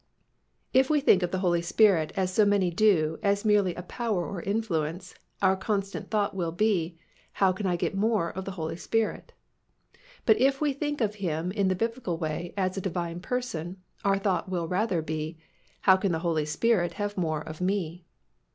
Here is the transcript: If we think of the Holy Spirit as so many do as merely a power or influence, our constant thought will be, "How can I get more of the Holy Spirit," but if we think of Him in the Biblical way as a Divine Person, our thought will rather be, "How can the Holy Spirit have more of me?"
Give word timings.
If 0.73 0.89
we 0.89 0.99
think 0.99 1.21
of 1.21 1.29
the 1.29 1.37
Holy 1.45 1.61
Spirit 1.61 2.11
as 2.15 2.33
so 2.33 2.43
many 2.43 2.71
do 2.71 3.19
as 3.21 3.45
merely 3.45 3.75
a 3.75 3.83
power 3.83 4.25
or 4.25 4.41
influence, 4.41 5.13
our 5.43 5.55
constant 5.55 6.09
thought 6.09 6.33
will 6.35 6.51
be, 6.51 6.97
"How 7.33 7.51
can 7.51 7.67
I 7.67 7.75
get 7.75 7.93
more 7.93 8.31
of 8.31 8.45
the 8.45 8.53
Holy 8.57 8.77
Spirit," 8.77 9.31
but 10.25 10.41
if 10.41 10.59
we 10.59 10.73
think 10.73 11.01
of 11.01 11.13
Him 11.21 11.51
in 11.51 11.67
the 11.67 11.75
Biblical 11.75 12.17
way 12.17 12.51
as 12.57 12.75
a 12.77 12.81
Divine 12.81 13.19
Person, 13.19 13.77
our 14.03 14.17
thought 14.17 14.49
will 14.49 14.67
rather 14.67 15.03
be, 15.03 15.37
"How 15.81 15.97
can 15.97 16.11
the 16.11 16.17
Holy 16.25 16.45
Spirit 16.45 16.93
have 16.93 17.15
more 17.15 17.41
of 17.47 17.61
me?" 17.61 18.03